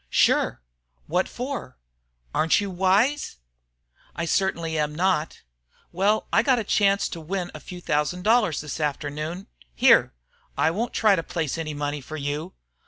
"Sure." 0.09 0.63
"What 1.05 1.29
for?" 1.29 1.77
"Aren't 2.33 2.59
you 2.59 2.71
wise?" 2.71 3.35
"I 4.15 4.25
certainly 4.25 4.75
am 4.79 4.95
not." 4.95 5.43
"Well, 5.91 6.25
I 6.33 6.41
got 6.41 6.57
a 6.57 6.63
chance 6.63 7.07
to 7.09 7.21
win 7.21 7.51
a 7.53 7.59
few 7.59 7.79
thousand 7.79 8.25
this 8.25 8.79
afternoon" 8.79 9.45
"Here, 9.75 10.15
I 10.57 10.71
won't 10.71 10.93
try 10.95 11.15
to 11.15 11.21
place 11.21 11.55
any 11.55 11.75
money 11.75 12.01
for 12.01 12.17
you." 12.17 12.53